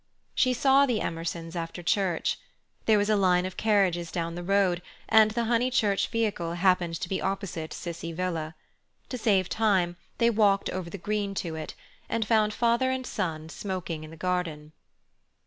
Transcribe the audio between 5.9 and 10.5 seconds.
vehicle happened to be opposite Cissie Villa. To save time, they